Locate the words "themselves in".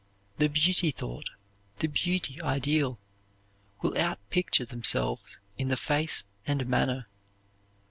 4.67-5.67